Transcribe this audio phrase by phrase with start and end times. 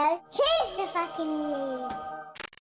[0.00, 2.19] No, here's the fucking news.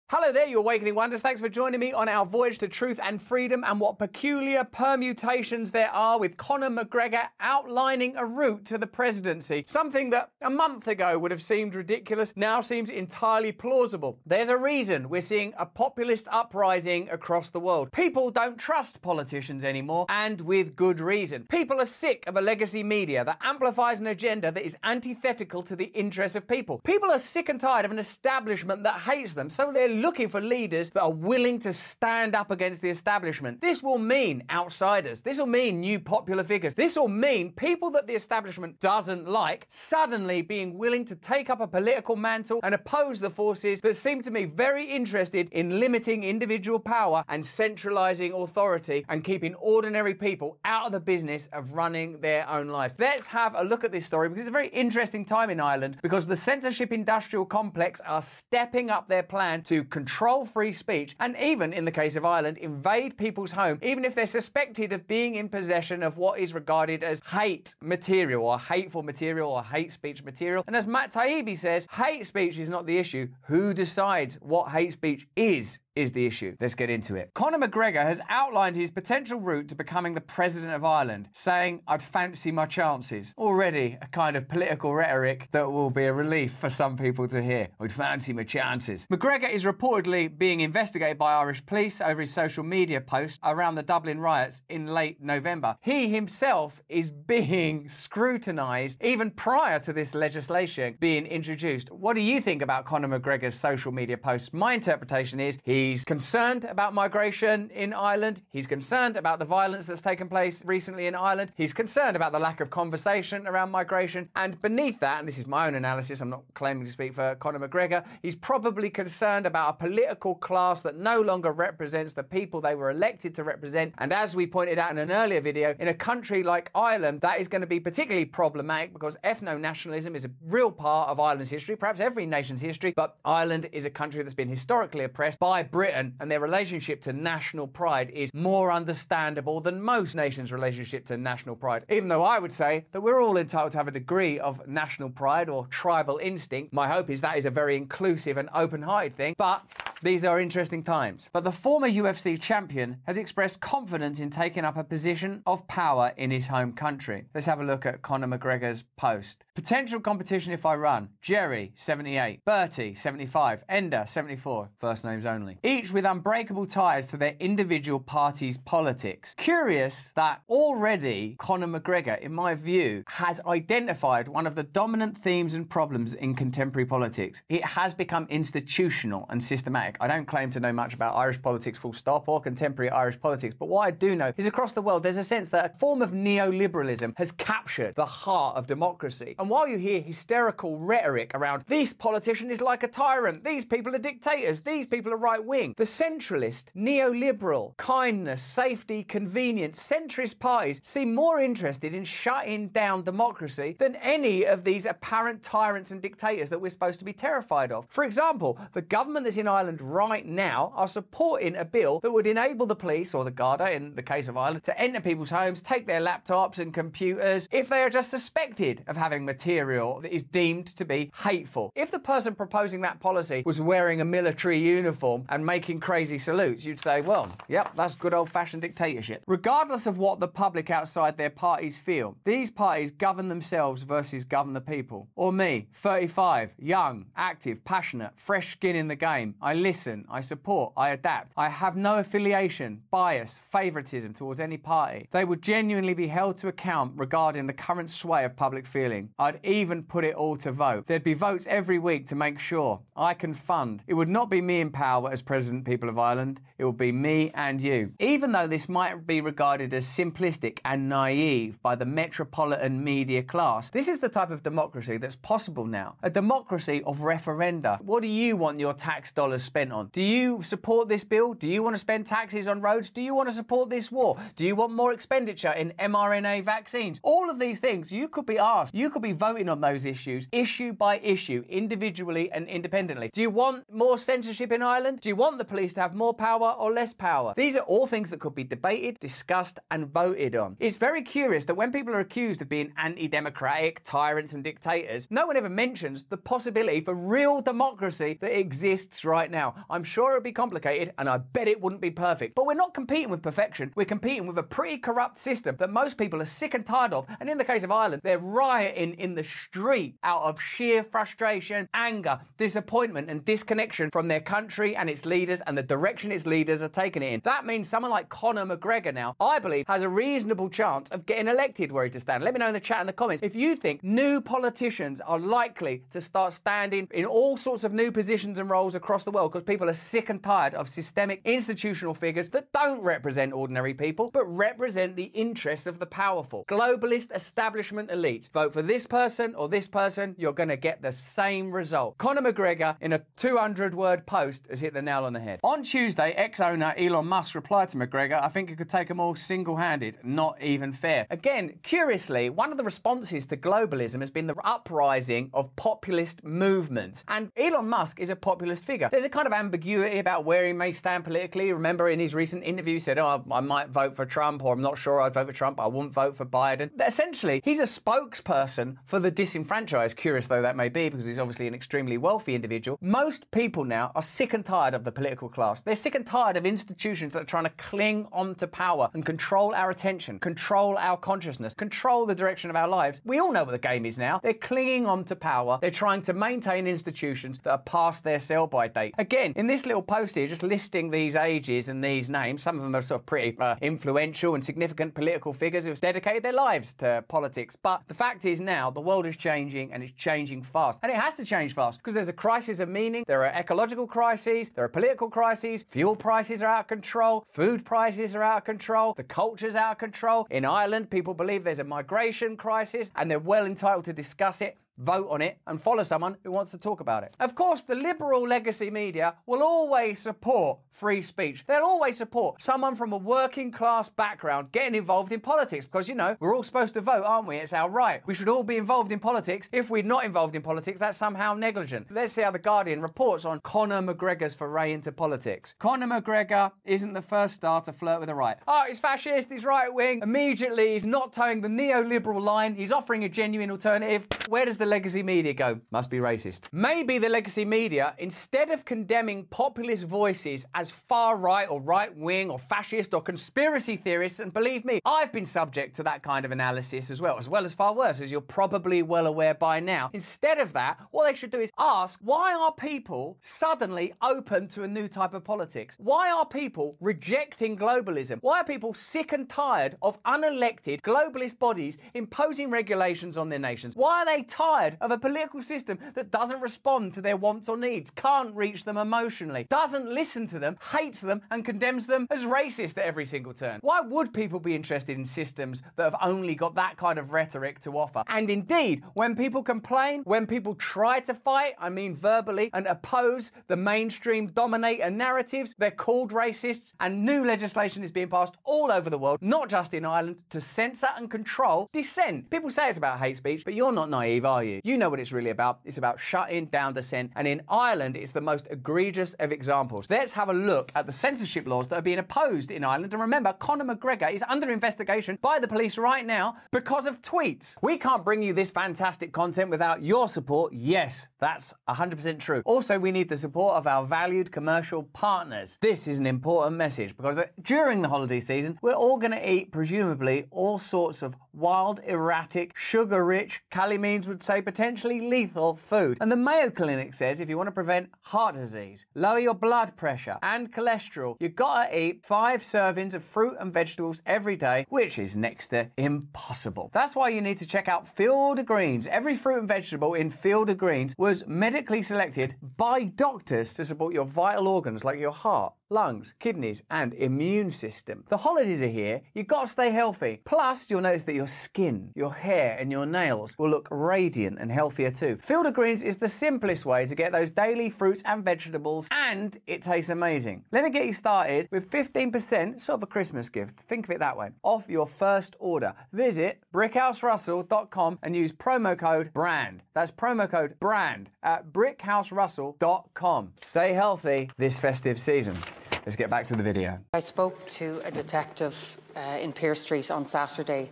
[0.09, 1.21] Hello there, you awakening wonders.
[1.21, 5.73] Thanks for joining me on our voyage to truth and freedom and what peculiar permutations
[5.73, 9.65] there are with Conor McGregor outlining a route to the presidency.
[9.67, 14.21] Something that a month ago would have seemed ridiculous now seems entirely plausible.
[14.25, 17.91] There's a reason we're seeing a populist uprising across the world.
[17.91, 21.47] People don't trust politicians anymore, and with good reason.
[21.49, 25.75] People are sick of a legacy media that amplifies an agenda that is antithetical to
[25.75, 26.81] the interests of people.
[26.85, 30.41] People are sick and tired of an establishment that hates them, so they're looking for
[30.41, 33.61] leaders that are willing to stand up against the establishment.
[33.61, 35.23] This will mean outsiders.
[35.23, 36.75] This will mean new popular figures.
[36.75, 41.61] This will mean people that the establishment doesn't like suddenly being willing to take up
[41.61, 46.25] a political mantle and oppose the forces that seem to me very interested in limiting
[46.25, 52.21] individual power and centralizing authority and keeping ordinary people out of the business of running
[52.21, 52.95] their own lives.
[52.99, 55.99] Let's have a look at this story because it's a very interesting time in Ireland
[56.03, 61.37] because the censorship industrial complex are stepping up their plan to control free speech, and
[61.39, 65.37] even in the case of Ireland, invade people's home, even if they're suspected of being
[65.37, 70.23] in possession of what is regarded as hate material or hateful material or hate speech
[70.23, 70.65] material.
[70.67, 73.29] And as Matt Taibbi says, hate speech is not the issue.
[73.43, 75.79] Who decides what hate speech is?
[75.97, 76.55] Is the issue.
[76.61, 77.33] Let's get into it.
[77.35, 82.03] Conor McGregor has outlined his potential route to becoming the president of Ireland, saying, I'd
[82.03, 83.33] fancy my chances.
[83.39, 87.43] Already a kind of political rhetoric that will be a relief for some people to
[87.43, 87.69] hear.
[87.81, 89.07] I'd fancy my chances.
[89.11, 93.83] McGregor is reportedly being investigated by Irish police over his social media posts around the
[93.83, 95.77] Dublin riots in late November.
[95.81, 101.91] He himself is being scrutinised even prior to this legislation being introduced.
[101.91, 104.53] What do you think about Conor McGregor's social media posts?
[104.53, 108.43] My interpretation is he He's concerned about migration in Ireland.
[108.51, 111.53] He's concerned about the violence that's taken place recently in Ireland.
[111.55, 114.29] He's concerned about the lack of conversation around migration.
[114.35, 117.37] And beneath that, and this is my own analysis, I'm not claiming to speak for
[117.37, 122.61] Conor McGregor, he's probably concerned about a political class that no longer represents the people
[122.61, 123.95] they were elected to represent.
[123.99, 127.41] And as we pointed out in an earlier video, in a country like Ireland, that
[127.41, 131.51] is going to be particularly problematic because ethno nationalism is a real part of Ireland's
[131.51, 132.93] history, perhaps every nation's history.
[132.97, 137.13] But Ireland is a country that's been historically oppressed by Britain and their relationship to
[137.13, 141.85] national pride is more understandable than most nations' relationship to national pride.
[141.91, 145.11] Even though I would say that we're all entitled to have a degree of national
[145.11, 149.19] pride or tribal instinct, my hope is that is a very inclusive and open hearted
[149.19, 149.35] thing.
[149.37, 149.67] But
[150.03, 151.29] these are interesting times.
[151.33, 156.13] But the former UFC champion has expressed confidence in taking up a position of power
[156.17, 157.25] in his home country.
[157.35, 159.45] Let's have a look at Conor McGregor's post.
[159.55, 161.09] Potential competition if I run.
[161.23, 162.45] Gerry, 78.
[162.45, 163.65] Bertie, 75.
[163.69, 164.69] Enda, 74.
[164.79, 169.35] First names only each with unbreakable ties to their individual party's politics.
[169.37, 175.55] Curious that already Conor McGregor, in my view, has identified one of the dominant themes
[175.55, 177.43] and problems in contemporary politics.
[177.49, 179.86] It has become institutional and systematic.
[180.01, 183.55] I don't claim to know much about Irish politics, full stop, or contemporary Irish politics,
[183.59, 186.03] but what I do know is across the world there's a sense that a form
[186.03, 189.35] of neoliberalism has captured the heart of democracy.
[189.39, 193.95] And while you hear hysterical rhetoric around this politician is like a tyrant, these people
[193.95, 195.75] are dictators, these people are right wing.
[195.77, 203.77] The centralist, neoliberal, kindness, safety, convenience, centrist parties seem more interested in shutting down democracy
[203.79, 207.87] than any of these apparent tyrants and dictators that we're supposed to be terrified of.
[207.89, 212.27] For example, the government that's in Ireland right now are supporting a bill that would
[212.27, 215.63] enable the police, or the Garda in the case of Ireland, to enter people's homes,
[215.63, 220.23] take their laptops and computers if they are just suspected of having material that is
[220.25, 221.73] deemed to be hateful.
[221.75, 226.65] If the person proposing that policy was wearing a military uniform and making crazy salutes,
[226.65, 229.23] you'd say, well, yep, that's good old fashioned dictatorship.
[229.27, 234.53] Regardless of what the public outside their parties feel, these parties govern themselves versus govern
[234.53, 235.09] the people.
[235.17, 239.35] Or me, 35, young, active, passionate, fresh skin in the game.
[239.41, 241.33] I listen, I support, I adapt.
[241.37, 245.09] I have no affiliation, bias, favoritism towards any party.
[245.11, 249.11] They would genuinely be held to account regarding the current sway of public feeling.
[249.19, 250.87] I'd even put it all to vote.
[250.87, 253.83] There'd be votes every week to make sure I can fund.
[253.89, 256.93] It would not be me in power as President People of Ireland, it would be
[256.93, 257.93] me and you.
[257.99, 263.69] Even though this might be regarded as simplistic and naive by the metropolitan media class,
[263.71, 265.97] this is the type of democracy that's possible now.
[266.05, 267.81] A democracy of referenda.
[267.83, 269.89] What do you want your tax dollars spent on?
[269.93, 271.33] Do you support this bill?
[271.33, 272.91] Do you want to spend taxes on roads?
[272.91, 274.17] Do you want to support this war?
[274.37, 277.01] Do you want more expenditure in mRNA vaccines?
[277.03, 278.75] All of these things you could be asked.
[278.75, 283.11] You could be voting on those issues issue by issue, individually and independently.
[283.13, 285.01] Do you want more censorship in Ireland?
[285.01, 287.33] Do you want the police to have more power or less power?
[287.37, 290.57] These are all things that could be debated, discussed, and voted on.
[290.61, 295.09] It's very curious that when people are accused of being anti democratic, tyrants, and dictators,
[295.11, 299.46] no one ever mentions the possibility for real democracy that exists right now.
[299.69, 302.35] I'm sure it would be complicated, and I bet it wouldn't be perfect.
[302.35, 305.99] But we're not competing with perfection, we're competing with a pretty corrupt system that most
[305.99, 307.07] people are sick and tired of.
[307.21, 311.69] And in the case of Ireland, they're rioting in the street out of sheer frustration,
[311.75, 316.63] anger, disappointment, and disconnection from their country and its leaders and the direction its leaders
[316.63, 317.21] are taking it in.
[317.25, 321.29] That means someone like Conor McGregor now, I believe, has a reasonable chance of getting
[321.29, 322.23] elected where he to stand.
[322.23, 325.19] Let me know in the chat in the comments if you think new politicians are
[325.19, 329.33] likely to start standing in all sorts of new positions and roles across the world
[329.37, 334.11] because people are sick and tired of systemic institutional figures that don't represent ordinary people
[334.11, 336.45] but represent the interests of the powerful.
[336.49, 338.31] Globalist establishment elites.
[338.31, 341.99] Vote for this person or this person, you're going to get the same result.
[341.99, 345.41] Conor McGregor, in a 200 word post, has hit the nail on the head.
[345.43, 349.01] On Tuesday, ex owner Elon Musk replied to McGregor, I think it could take them
[349.01, 351.07] all single handed, not even fair.
[351.11, 357.05] Again, curiously, one of the responses to globalism has been the uprising of populist movements.
[357.09, 358.89] And Elon Musk is a populist figure.
[358.91, 361.53] There's a kind of ambiguity about where he may stand politically.
[361.53, 364.63] Remember, in his recent interview, he said, Oh, I might vote for Trump, or I'm
[364.63, 366.71] not sure I'd vote for Trump, I wouldn't vote for Biden.
[366.85, 371.47] Essentially, he's a spokesperson for the disenfranchised, curious though that may be, because he's obviously
[371.47, 372.79] an extremely wealthy individual.
[372.81, 375.61] Most people now are sick and tired of the political class.
[375.61, 379.55] They're sick and tired of institutions that are trying to cling onto power and control
[379.55, 383.01] our attention, control our consciousness, control the direction of our lives.
[383.05, 384.21] We all know what the game is now.
[384.23, 385.59] They're clinging onto power.
[385.61, 388.95] They're trying to maintain institutions that are past their sell by date.
[389.07, 392.65] Again, in this little post here, just listing these ages and these names, some of
[392.65, 396.33] them are sort of pretty uh, influential and significant political figures who have dedicated their
[396.33, 397.55] lives to politics.
[397.55, 400.81] But the fact is now the world is changing and it's changing fast.
[400.83, 403.87] And it has to change fast because there's a crisis of meaning, there are ecological
[403.87, 408.39] crises, there are political crises, fuel prices are out of control, food prices are out
[408.39, 410.27] of control, the culture's out of control.
[410.33, 414.57] In Ireland, people believe there's a migration crisis and they're well entitled to discuss it
[414.79, 417.15] vote on it, and follow someone who wants to talk about it.
[417.21, 421.45] Of course, the liberal legacy media will always support free speech.
[421.47, 425.95] They'll always support someone from a working class background getting involved in politics because, you
[425.95, 427.37] know, we're all supposed to vote, aren't we?
[427.37, 428.03] It's our right.
[428.07, 429.49] We should all be involved in politics.
[429.53, 431.87] If we're not involved in politics, that's somehow negligent.
[431.91, 435.55] Let's see how The Guardian reports on Conor McGregor's foray into politics.
[435.59, 438.37] Conor McGregor isn't the first star to flirt with the right.
[438.47, 440.01] Oh, he's fascist, he's right wing.
[440.03, 442.55] Immediately, he's not toeing the neoliberal line.
[442.55, 444.07] He's offering a genuine alternative.
[444.29, 445.61] Where does the legacy media go?
[445.71, 446.43] Must be racist.
[446.53, 452.31] Maybe the legacy media, instead of condemning populist voices as far right or right wing
[452.31, 456.33] or fascist or conspiracy theorists, and believe me, I've been subject to that kind of
[456.33, 459.91] analysis as well, as well as far worse, as you're probably well aware by now.
[459.93, 464.65] Instead of that, what they should do is ask why are people suddenly open to
[464.65, 465.77] a new type of politics?
[465.79, 468.19] Why are people rejecting globalism?
[468.21, 473.77] Why are people sick and tired of unelected globalist bodies imposing regulations on their nations?
[473.77, 477.57] Why are they tired of a political system that doesn't respond to their wants or
[477.57, 482.25] needs, can't reach them emotionally, doesn't listen to them, hates them, and condemns them as
[482.25, 483.59] racist at every single turn?
[483.63, 487.61] Why would people be interested in systems that have only got that kind of rhetoric
[487.61, 488.03] to offer?
[488.09, 493.33] And indeed, when people complain, when people try to fight, I mean verbally, and oppose
[493.49, 498.89] the mainstream dominator narratives, they're called racists, and new legislation is being passed all over
[498.91, 502.31] the world, not just in Ireland, to censor and control dissent.
[502.31, 504.46] People say it's about hate speech, but you're not naive, are you?
[504.65, 505.61] You know what it's really about.
[505.65, 509.87] It's about shutting down dissent, and in Ireland, it's the most egregious of examples.
[509.91, 512.93] Let's have a look at the censorship laws that are being opposed in Ireland.
[512.93, 517.57] And remember, Conor McGregor is under investigation by the police right now because of tweets.
[517.63, 520.53] We can't bring you this fantastic content without your support.
[520.53, 522.43] Yes, that's 100% true.
[522.45, 525.59] Also, we need the support of our valued commercial partners.
[525.61, 529.31] This is an important message because uh, during the holiday season, we're all going to
[529.31, 535.01] eat, presumably, all sorts of wild, erratic, sugar rich, Calley Means would say a potentially
[535.01, 535.99] lethal food.
[536.01, 539.77] And the Mayo Clinic says if you want to prevent heart disease, lower your blood
[539.77, 544.99] pressure, and cholesterol, you've gotta eat five servings of fruit and vegetables every day, which
[544.99, 546.71] is next to impossible.
[546.75, 548.87] That's why you need to check out Field of Greens.
[548.87, 553.95] Every fruit and vegetable in Field of Greens was medically selected by doctors to support
[553.95, 558.05] your vital organs like your heart lungs, kidneys, and immune system.
[558.09, 560.21] The holidays are here, you've got to stay healthy.
[560.25, 564.51] Plus, you'll notice that your skin, your hair, and your nails will look radiant and
[564.51, 565.19] healthier too.
[565.21, 569.39] Field of Greens is the simplest way to get those daily fruits and vegetables, and
[569.47, 570.45] it tastes amazing.
[570.53, 573.99] Let me get you started with 15%, sort of a Christmas gift, think of it
[573.99, 575.75] that way, off your first order.
[575.93, 579.63] Visit brickhouserussell.com and use promo code BRAND.
[579.75, 583.33] That's promo code BRAND at brickhouserussell.com.
[583.41, 585.37] Stay healthy this festive season.
[585.87, 586.81] Let's get back to the video.
[586.95, 590.69] I spoke to a detective uh, in Pearse Street on Saturday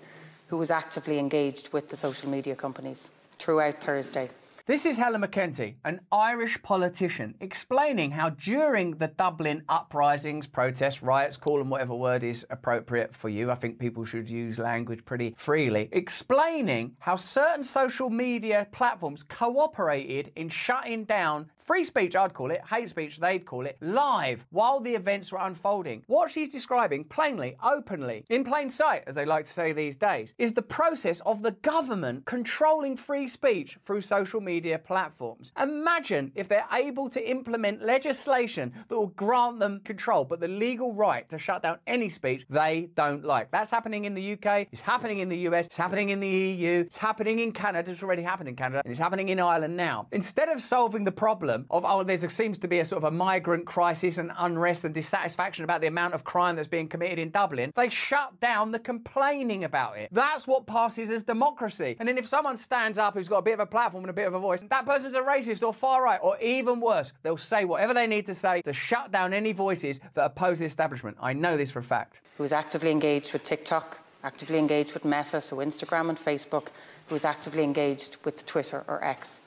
[0.48, 4.28] who was actively engaged with the social media companies throughout Thursday.
[4.66, 11.36] This is Helen McEntee, an Irish politician, explaining how during the Dublin uprisings, protests, riots,
[11.36, 13.50] call them whatever word is appropriate for you.
[13.50, 15.90] I think people should use language pretty freely.
[15.92, 22.60] Explaining how certain social media platforms cooperated in shutting down free speech, I'd call it,
[22.68, 26.04] hate speech, they'd call it, live while the events were unfolding.
[26.06, 30.34] What she's describing plainly, openly, in plain sight, as they like to say these days,
[30.38, 35.50] is the process of the government controlling free speech through social media platforms.
[35.60, 40.92] Imagine if they're able to implement legislation that will grant them control, but the legal
[40.92, 43.50] right to shut down any speech they don't like.
[43.50, 46.84] That's happening in the UK, it's happening in the US, it's happening in the EU,
[46.86, 50.06] it's happening in Canada, it's already happened in Canada, and it's happening in Ireland now.
[50.12, 53.10] Instead of solving the problem, of, oh, there seems to be a sort of a
[53.10, 57.30] migrant crisis and unrest and dissatisfaction about the amount of crime that's being committed in
[57.30, 60.10] Dublin, they shut down the complaining about it.
[60.12, 61.96] That's what passes as democracy.
[61.98, 64.12] And then if someone stands up who's got a bit of a platform and a
[64.12, 67.36] bit of a voice, that person's a racist or far right, or even worse, they'll
[67.36, 71.16] say whatever they need to say to shut down any voices that oppose the establishment.
[71.20, 72.20] I know this for a fact.
[72.36, 76.68] Who was actively engaged with TikTok, actively engaged with Meta, so Instagram and Facebook,
[77.08, 79.40] who was actively engaged with Twitter or X.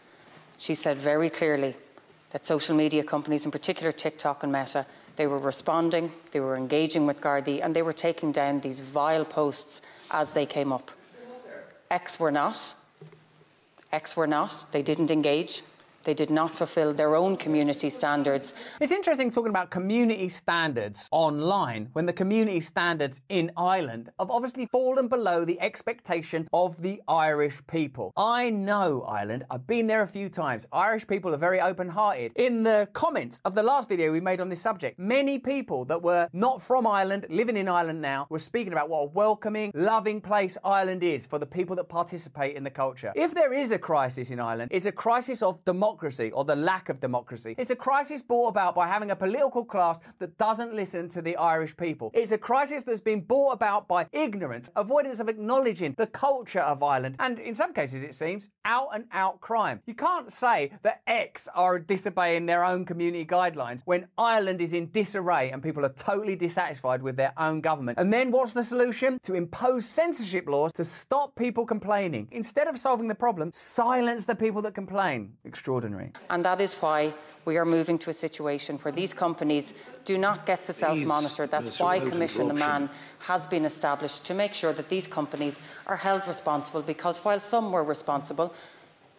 [0.58, 1.76] She said very clearly
[2.32, 4.86] that social media companies, in particular TikTok and Meta,
[5.16, 9.26] they were responding, they were engaging with Gardaí, and they were taking down these vile
[9.26, 10.92] posts as they came up.
[11.90, 12.74] X were not.
[13.92, 14.66] X were not.
[14.72, 15.64] They didn't engage.
[16.08, 18.54] They did not fulfill their own community standards.
[18.80, 24.68] It's interesting talking about community standards online when the community standards in Ireland have obviously
[24.68, 28.14] fallen below the expectation of the Irish people.
[28.16, 30.66] I know Ireland, I've been there a few times.
[30.72, 32.32] Irish people are very open hearted.
[32.38, 36.02] In the comments of the last video we made on this subject, many people that
[36.02, 40.22] were not from Ireland, living in Ireland now, were speaking about what a welcoming, loving
[40.22, 43.12] place Ireland is for the people that participate in the culture.
[43.14, 46.56] If there is a crisis in Ireland, it's a crisis of democracy democracy or the
[46.56, 47.56] lack of democracy.
[47.58, 51.36] It's a crisis brought about by having a political class that doesn't listen to the
[51.38, 52.12] Irish people.
[52.14, 56.84] It's a crisis that's been brought about by ignorance, avoidance of acknowledging the culture of
[56.84, 59.82] Ireland, and in some cases, it seems, out and out crime.
[59.88, 64.92] You can't say that X are disobeying their own community guidelines when Ireland is in
[64.92, 67.98] disarray and people are totally dissatisfied with their own government.
[67.98, 69.18] And then what's the solution?
[69.24, 72.28] To impose censorship laws to stop people complaining.
[72.32, 75.34] Instead of solving the problem, silence the people that complain.
[75.44, 76.12] Extraordinary extraordinary.
[76.30, 77.14] And that is why
[77.46, 79.74] we are moving to a situation where these companies
[80.06, 81.48] do not get to self monitor.
[81.48, 82.90] That's why Commission Man
[83.20, 87.72] has been established to make sure that these companies are held responsible because while some
[87.72, 88.54] were responsible,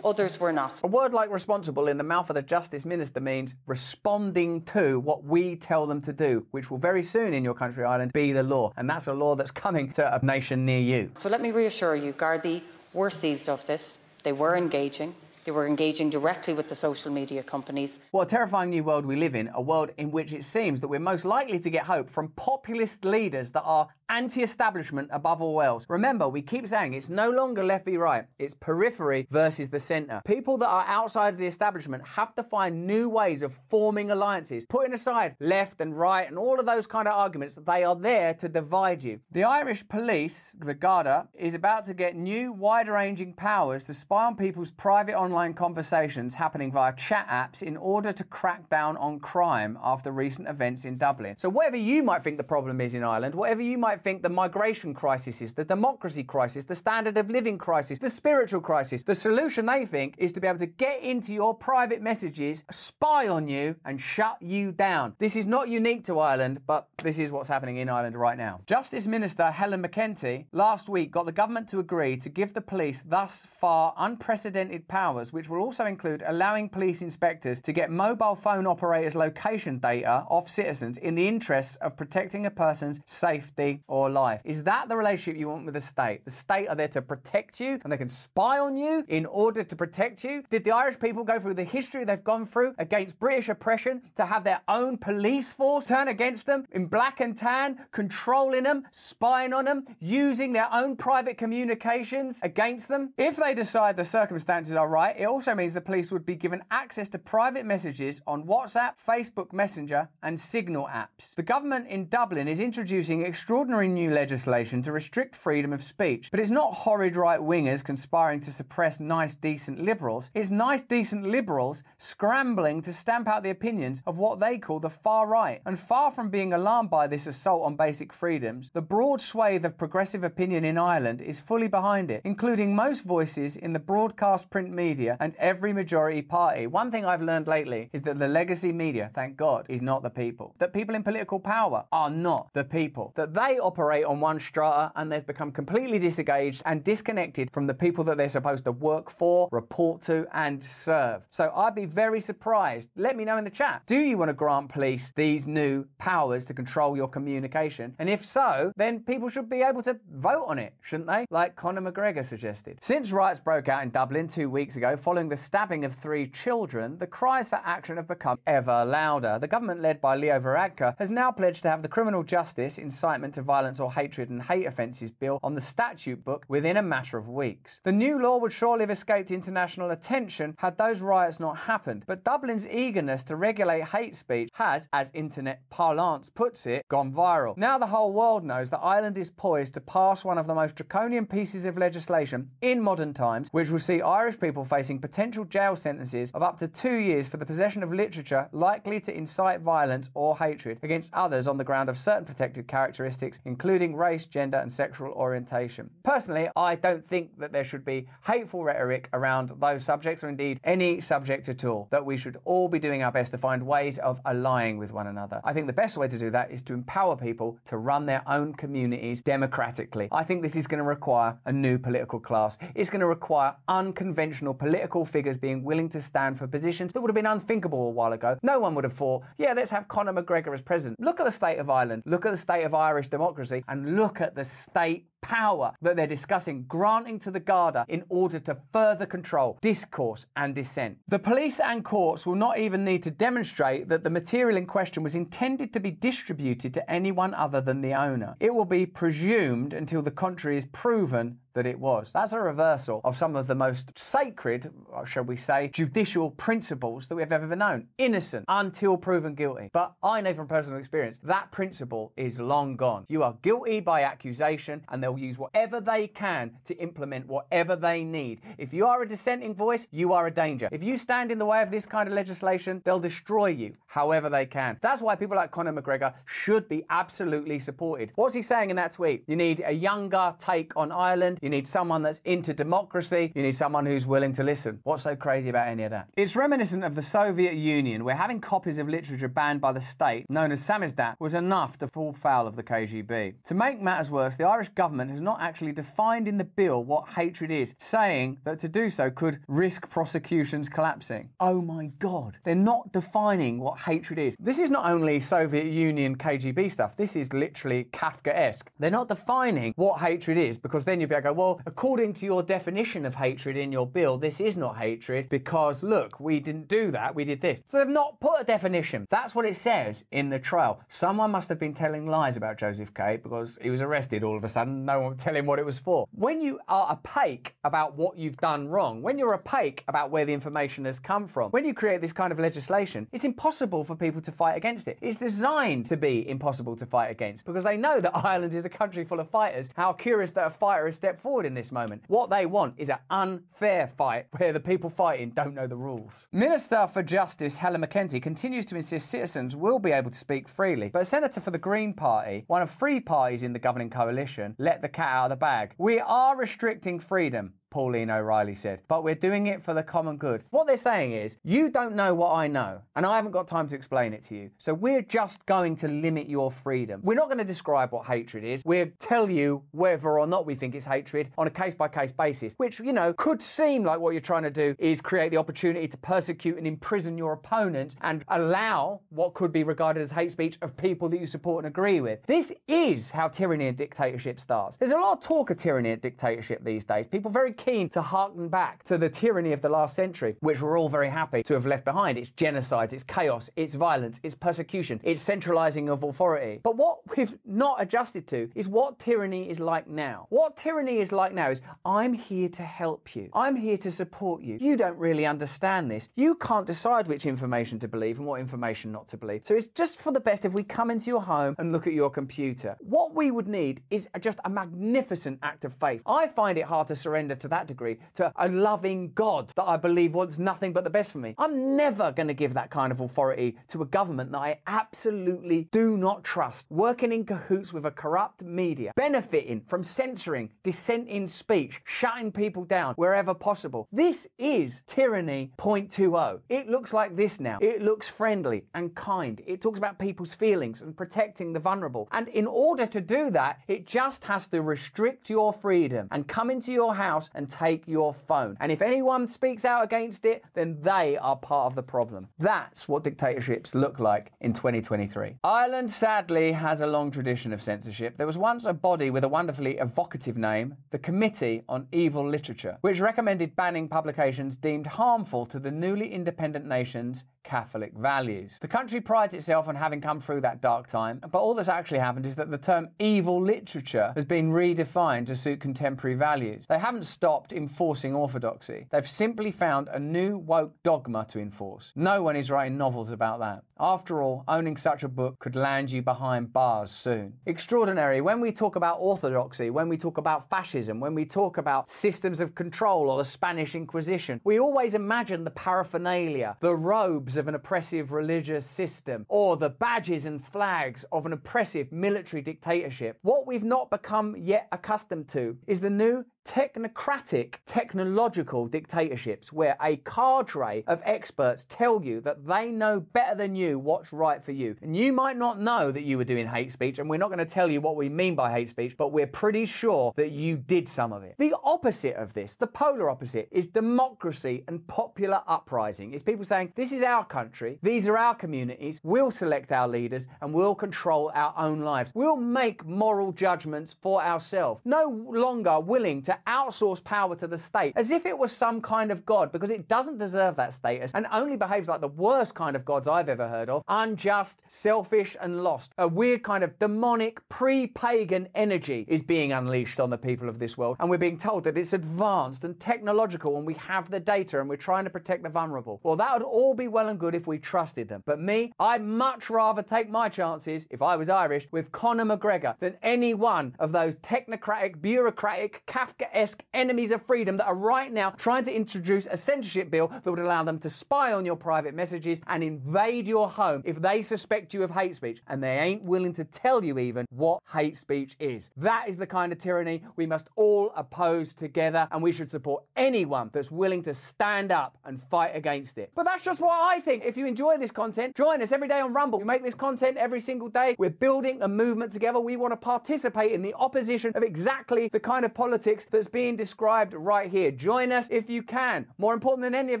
[0.04, 0.80] others were not.
[0.84, 5.24] A word like responsible in the mouth of the Justice Minister means responding to what
[5.24, 8.42] we tell them to do, which will very soon in your country, Ireland, be the
[8.42, 8.72] law.
[8.76, 11.10] And that's a law that's coming to a nation near you.
[11.16, 13.98] So let me reassure you, Gardaí were seized of this.
[14.22, 15.14] They were engaging.
[15.48, 18.00] They were engaging directly with the social media companies.
[18.10, 20.88] What a terrifying new world we live in, a world in which it seems that
[20.88, 25.60] we're most likely to get hope from populist leaders that are anti establishment above all
[25.62, 25.86] else.
[25.88, 30.22] Remember, we keep saying it's no longer left v right, it's periphery versus the centre.
[30.24, 34.64] People that are outside of the establishment have to find new ways of forming alliances,
[34.66, 37.58] putting aside left and right and all of those kind of arguments.
[37.66, 39.20] They are there to divide you.
[39.32, 44.26] The Irish police, the Garda, is about to get new, wide ranging powers to spy
[44.26, 49.20] on people's private online conversations happening via chat apps in order to crack down on
[49.20, 51.34] crime after recent events in Dublin.
[51.38, 54.22] So, whatever you might think the problem is in Ireland, whatever you might might think
[54.22, 59.02] the migration crisis is, the democracy crisis, the standard of living crisis, the spiritual crisis.
[59.02, 63.26] The solution they think is to be able to get into your private messages, spy
[63.28, 65.14] on you, and shut you down.
[65.18, 68.60] This is not unique to Ireland, but this is what's happening in Ireland right now.
[68.66, 73.02] Justice Minister Helen McEntee last week got the government to agree to give the police
[73.04, 78.66] thus far unprecedented powers, which will also include allowing police inspectors to get mobile phone
[78.66, 84.42] operators' location data off citizens in the interests of protecting a person's safety or life.
[84.44, 86.24] Is that the relationship you want with the state?
[86.24, 89.64] The state are there to protect you and they can spy on you in order
[89.64, 90.44] to protect you?
[90.50, 94.26] Did the Irish people go through the history they've gone through against British oppression to
[94.26, 99.52] have their own police force turn against them in black and tan, controlling them, spying
[99.52, 103.12] on them, using their own private communications against them?
[103.16, 106.62] If they decide the circumstances are right, it also means the police would be given
[106.70, 111.34] access to private messages on WhatsApp, Facebook Messenger, and Signal apps.
[111.34, 116.40] The government in Dublin is introducing extraordinary new legislation to restrict freedom of speech, but
[116.40, 120.30] it's not horrid right wingers conspiring to suppress nice, decent liberals.
[120.34, 124.90] It's nice, decent liberals scrambling to stamp out the opinions of what they call the
[124.90, 125.60] far right.
[125.66, 129.78] And far from being alarmed by this assault on basic freedoms, the broad swathe of
[129.78, 134.72] progressive opinion in Ireland is fully behind it, including most voices in the broadcast print
[134.72, 136.66] media and every majority party.
[136.66, 140.10] One thing I've learned lately is that the legacy media, thank God, is not the
[140.10, 140.54] people.
[140.58, 143.12] That people in political power are not the people.
[143.16, 147.74] That they operate on one strata and they've become completely disengaged and disconnected from the
[147.74, 151.22] people that they're supposed to work for, report to, and serve.
[151.28, 152.88] So I'd be very surprised.
[152.96, 153.82] Let me know in the chat.
[153.86, 157.94] Do you want to grant police these new powers to control your communication?
[157.98, 161.26] And if so, then people should be able to vote on it, shouldn't they?
[161.30, 162.78] Like Conor McGregor suggested.
[162.80, 166.96] Since riots broke out in Dublin two weeks ago following the stabbing of three children,
[166.98, 169.38] the cries for action have become ever louder.
[169.38, 173.34] The government led by Leo Varadkar has now pledged to have the criminal justice, incitement
[173.34, 177.18] to violence or hatred and hate offences bill on the statute book within a matter
[177.18, 177.80] of weeks.
[177.82, 182.22] The new law would surely have escaped international attention had those riots not happened, but
[182.22, 187.56] Dublin's eagerness to regulate hate speech has, as internet parlance puts it, gone viral.
[187.56, 190.76] Now the whole world knows that Ireland is poised to pass one of the most
[190.76, 195.74] draconian pieces of legislation in modern times, which will see Irish people facing potential jail
[195.74, 200.10] sentences of up to two years for the possession of literature likely to incite violence
[200.14, 204.72] or hatred against others on the ground of certain protected characteristics, including race, gender, and
[204.72, 205.90] sexual orientation.
[206.02, 210.60] Personally, I don't think that there should be hateful rhetoric around those subjects, or indeed
[210.64, 213.98] any subject at all, that we should all be doing our best to find ways
[213.98, 215.40] of allying with one another.
[215.44, 218.22] I think the best way to do that is to empower people to run their
[218.28, 220.08] own communities democratically.
[220.12, 222.58] I think this is going to require a new political class.
[222.74, 227.10] It's going to require unconventional political figures being willing to stand for positions that would
[227.10, 228.36] have been unthinkable a while ago.
[228.42, 231.00] No one would have thought, yeah, let's have Conor McGregor as president.
[231.00, 233.27] Look at the state of Ireland, look at the state of Irish democracy,
[233.68, 238.38] and look at the state power that they're discussing granting to the Garda in order
[238.40, 240.98] to further control discourse and dissent.
[241.08, 245.02] The police and courts will not even need to demonstrate that the material in question
[245.02, 248.36] was intended to be distributed to anyone other than the owner.
[248.40, 252.12] It will be presumed until the contrary is proven that it was.
[252.12, 254.70] That's a reversal of some of the most sacred,
[255.04, 257.88] shall we say, judicial principles that we have ever known.
[257.98, 259.68] Innocent until proven guilty.
[259.72, 263.06] But I know from personal experience that principle is long gone.
[263.08, 268.04] You are guilty by accusation, and they'll use whatever they can to implement whatever they
[268.04, 268.40] need.
[268.58, 270.68] If you are a dissenting voice, you are a danger.
[270.70, 274.28] If you stand in the way of this kind of legislation, they'll destroy you however
[274.28, 274.76] they can.
[274.82, 278.12] That's why people like Conor McGregor should be absolutely supported.
[278.16, 279.24] What's he saying in that tweet?
[279.26, 281.38] You need a younger take on Ireland.
[281.40, 283.32] You need someone that's into democracy.
[283.34, 284.78] You need someone who's willing to listen.
[284.84, 286.08] What's so crazy about any of that?
[286.16, 290.26] It's reminiscent of the Soviet Union, where having copies of literature banned by the state,
[290.28, 293.34] known as samizdat, was enough to fall foul of the KGB.
[293.44, 297.08] To make matters worse, the Irish government has not actually defined in the bill what
[297.08, 301.30] hatred is, saying that to do so could risk prosecutions collapsing.
[301.38, 302.38] Oh my God.
[302.44, 304.34] They're not defining what hatred is.
[304.40, 308.70] This is not only Soviet Union KGB stuff, this is literally Kafka esque.
[308.78, 312.42] They're not defining what hatred is because then you'd be like, well, according to your
[312.42, 316.90] definition of hatred in your bill, this is not hatred because look, we didn't do
[316.90, 317.60] that, we did this.
[317.66, 319.06] So they've not put a definition.
[319.10, 320.80] That's what it says in the trial.
[320.88, 324.44] Someone must have been telling lies about Joseph K because he was arrested all of
[324.44, 326.06] a sudden no one tell him what it was for.
[326.12, 330.32] When you are opaque about what you've done wrong, when you're opaque about where the
[330.32, 334.22] information has come from, when you create this kind of legislation, it's impossible for people
[334.22, 334.96] to fight against it.
[335.02, 338.70] It's designed to be impossible to fight against because they know that Ireland is a
[338.70, 339.68] country full of fighters.
[339.76, 342.02] How curious that a fighter has stepped forward in this moment.
[342.08, 346.28] What they want is an unfair fight where the people fighting don't know the rules.
[346.32, 350.88] Minister for Justice Helen McEntee continues to insist citizens will be able to speak freely,
[350.88, 354.56] but a senator for the Green Party, one of three parties in the governing coalition,
[354.58, 355.74] let the cat out of the bag.
[355.78, 357.54] We are restricting freedom.
[357.70, 360.44] Pauline O'Reilly said, but we're doing it for the common good.
[360.50, 363.68] What they're saying is, you don't know what I know, and I haven't got time
[363.68, 364.50] to explain it to you.
[364.58, 367.00] So we're just going to limit your freedom.
[367.02, 368.62] We're not going to describe what hatred is.
[368.64, 372.12] We'll tell you whether or not we think it's hatred on a case by case
[372.12, 375.36] basis, which, you know, could seem like what you're trying to do is create the
[375.36, 380.32] opportunity to persecute and imprison your opponent and allow what could be regarded as hate
[380.32, 382.22] speech of people that you support and agree with.
[382.26, 384.76] This is how tyranny and dictatorship starts.
[384.76, 387.06] There's a lot of talk of tyranny and dictatorship these days.
[387.06, 390.78] People very keen to harken back to the tyranny of the last century, which we're
[390.78, 392.16] all very happy to have left behind.
[392.16, 396.60] It's genocide, it's chaos, it's violence, it's persecution, it's centralizing of authority.
[396.62, 400.26] But what we've not adjusted to is what tyranny is like now.
[400.30, 404.42] What tyranny is like now is I'm here to help you, I'm here to support
[404.42, 404.56] you.
[404.60, 406.08] You don't really understand this.
[406.16, 409.42] You can't decide which information to believe and what information not to believe.
[409.44, 411.92] So it's just for the best if we come into your home and look at
[411.92, 412.76] your computer.
[412.80, 416.02] What we would need is just a magnificent act of faith.
[416.06, 419.76] I find it hard to surrender to that degree to a loving God that I
[419.76, 421.34] believe wants nothing but the best for me.
[421.38, 425.68] I'm never going to give that kind of authority to a government that I absolutely
[425.72, 431.28] do not trust, working in cahoots with a corrupt media, benefiting from censoring dissent in
[431.28, 433.88] speech, shutting people down wherever possible.
[433.92, 436.40] This is tyranny 0.20.
[436.48, 437.58] It looks like this now.
[437.60, 439.40] It looks friendly and kind.
[439.46, 442.08] It talks about people's feelings and protecting the vulnerable.
[442.12, 446.50] And in order to do that, it just has to restrict your freedom and come
[446.50, 448.56] into your house and take your phone.
[448.60, 452.28] And if anyone speaks out against it, then they are part of the problem.
[452.38, 455.36] That's what dictatorships look like in 2023.
[455.44, 458.16] Ireland sadly has a long tradition of censorship.
[458.16, 462.76] There was once a body with a wonderfully evocative name, the Committee on Evil Literature,
[462.80, 468.58] which recommended banning publications deemed harmful to the newly independent nation's Catholic values.
[468.60, 472.00] The country prides itself on having come through that dark time, but all that's actually
[472.00, 476.66] happened is that the term evil literature has been redefined to suit contemporary values.
[476.68, 478.86] They haven't stopped enforcing orthodoxy.
[478.90, 481.90] They've simply found a new woke dogma to enforce.
[481.96, 483.62] No one is writing novels about that.
[483.80, 487.32] After all, owning such a book could land you behind bars soon.
[487.46, 491.88] Extraordinary when we talk about orthodoxy, when we talk about fascism, when we talk about
[491.88, 497.48] systems of control or the Spanish Inquisition, we always imagine the paraphernalia, the robes of
[497.48, 503.18] an oppressive religious system, or the badges and flags of an oppressive military dictatorship.
[503.22, 509.96] What we've not become yet accustomed to is the new technocratic technological dictatorships where a
[509.98, 514.74] cadre of experts tell you that they know better than you what's right for you.
[514.80, 517.38] And you might not know that you were doing hate speech, and we're not going
[517.38, 520.56] to tell you what we mean by hate speech, but we're pretty sure that you
[520.56, 521.34] did some of it.
[521.38, 526.14] The opposite of this, the polar opposite, is democracy and popular uprising.
[526.14, 530.28] It's people saying, this is our country, these are our communities, we'll select our leaders,
[530.40, 532.12] and we'll control our own lives.
[532.14, 534.80] We'll make moral judgments for ourselves.
[534.86, 539.24] No longer willing outsource power to the state as if it was some kind of
[539.26, 542.84] god because it doesn't deserve that status and only behaves like the worst kind of
[542.84, 545.92] gods I've ever heard of unjust, selfish, and lost.
[545.98, 550.58] A weird kind of demonic, pre pagan energy is being unleashed on the people of
[550.58, 554.20] this world, and we're being told that it's advanced and technological and we have the
[554.20, 556.00] data and we're trying to protect the vulnerable.
[556.02, 558.22] Well, that would all be well and good if we trusted them.
[558.26, 562.78] But me, I'd much rather take my chances, if I was Irish, with Conor McGregor
[562.80, 568.12] than any one of those technocratic, bureaucratic, Kafka esque enemies of freedom that are right
[568.12, 571.56] now trying to introduce a censorship bill that would allow them to spy on your
[571.56, 575.78] private messages and invade your home if they suspect you of hate speech and they
[575.78, 578.70] ain't willing to tell you even what hate speech is.
[578.76, 582.84] That is the kind of tyranny we must all oppose together and we should support
[582.96, 586.10] anyone that's willing to stand up and fight against it.
[586.14, 587.24] But that's just what I think.
[587.24, 589.38] If you enjoy this content, join us every day on Rumble.
[589.38, 590.96] We make this content every single day.
[590.98, 592.40] We're building a movement together.
[592.40, 596.56] We want to participate in the opposition of exactly the kind of politics that's being
[596.56, 597.70] described right here.
[597.70, 599.06] Join us if you can.
[599.18, 600.00] More important than any of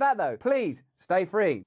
[0.00, 1.62] that, though, please stay free.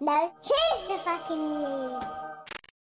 [0.00, 2.27] No, here's the fucking news.